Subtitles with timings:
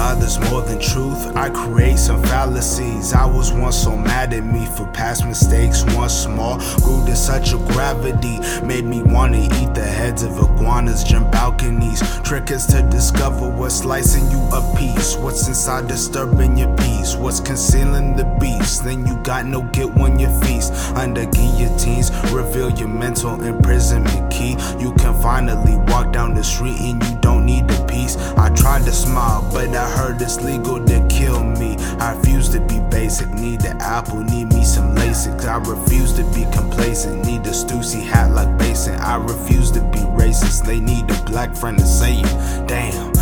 [0.00, 1.36] is more than truth.
[1.36, 3.12] I create some fallacies.
[3.12, 5.84] I was once so mad at me for past mistakes.
[5.94, 8.38] Once small, grew to such a gravity.
[8.64, 12.00] Made me wanna eat the heads of iguanas, jump balconies.
[12.22, 15.16] Trick is to discover what's slicing you a piece.
[15.16, 17.14] What's inside disturbing your peace.
[17.14, 18.84] What's concealing the beast.
[18.84, 18.99] Then
[19.30, 20.72] got no get when you feast.
[20.96, 24.56] Under guillotines, reveal your mental imprisonment key.
[24.80, 28.16] You can finally walk down the street and you don't need the peace.
[28.36, 31.76] I tried to smile, but I heard it's legal to kill me.
[32.00, 35.44] I refuse to be basic, need the apple, need me some LASIK.
[35.44, 38.96] I refuse to be complacent, need a Stussy hat like Basin.
[38.96, 42.66] I refuse to be racist, they need a black friend to say it.
[42.66, 43.12] Damn.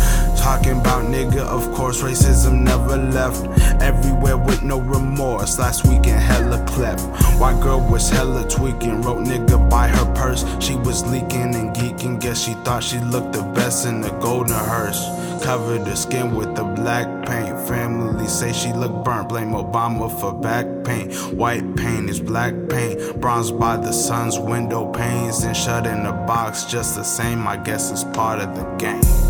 [1.09, 3.43] Nigga, of course, racism never left.
[3.81, 5.57] Everywhere with no remorse.
[5.57, 7.01] Last weekend, hella cleft.
[7.39, 9.01] White girl was hella tweaking.
[9.01, 10.45] Wrote nigga by her purse.
[10.59, 12.21] She was leaking and geeking.
[12.21, 15.03] Guess she thought she looked the best in the golden hearse.
[15.43, 17.59] Covered her skin with the black paint.
[17.67, 19.29] Family say she look burnt.
[19.29, 21.11] Blame Obama for back paint.
[21.33, 23.19] White paint is black paint.
[23.19, 25.43] Bronzed by the sun's window panes.
[25.43, 27.47] And shut in a box just the same.
[27.47, 29.28] I guess it's part of the game.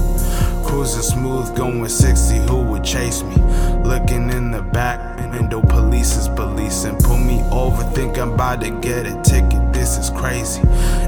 [0.69, 3.35] Cruising smooth, going 60, who would chase me?
[3.83, 5.09] Looking in the back
[5.49, 6.97] window, police is policing.
[6.97, 9.73] Pull me over, think I'm about to get a ticket.
[9.73, 10.61] This is crazy.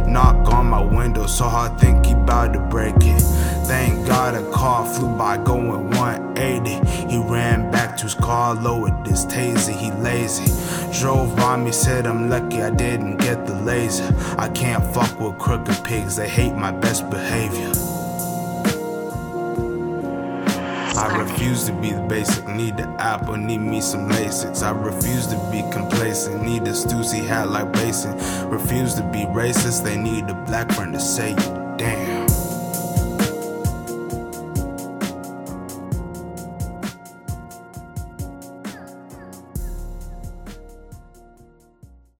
[0.08, 3.22] Knock on my window, so hard, think he about to break it.
[3.68, 7.10] Thank God a car flew by going 180.
[7.10, 10.52] He ran back to his car, lowered his taser, he lazy.
[11.00, 14.14] Drove by me, said I'm lucky I didn't get the laser.
[14.38, 17.72] I can't fuck with crooked pigs, they hate my best behavior.
[21.02, 24.62] I refuse to be the basic, need the apple, need me some LASIKs.
[24.62, 28.14] I refuse to be complacent, need a Stussy hat like Basin.
[28.52, 31.76] Refuse to be racist, they need a black friend to say you.
[31.76, 32.11] Damn.